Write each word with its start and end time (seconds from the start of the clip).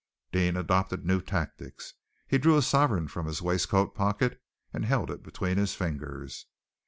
Deane 0.31 0.57
adopted 0.57 1.05
new 1.05 1.21
tactics. 1.21 1.93
He 2.27 2.39
drew 2.39 2.57
a 2.57 2.63
sovereign 2.63 3.07
from 3.07 3.27
his 3.27 3.39
waistcoat 3.39 3.93
pocket, 3.93 4.41
and 4.73 4.83
held 4.83 5.11
it 5.11 5.21
between 5.21 5.57
his 5.57 5.75
fingers. 5.75 6.47